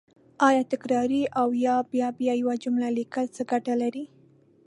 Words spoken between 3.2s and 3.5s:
څه